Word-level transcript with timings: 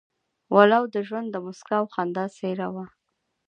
ولو 0.55 0.81
د 0.93 0.95
ژوند 1.07 1.27
د 1.31 1.35
موسکا 1.45 1.75
او 1.81 1.85
خندا 1.93 2.25
څېره 2.37 2.67
وه. 2.73 2.85